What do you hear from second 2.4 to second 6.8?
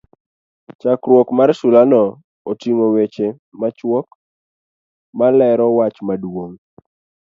otingo weche machuok ma lero wach maduong'